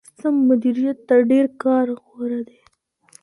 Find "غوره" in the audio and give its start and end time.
2.05-2.39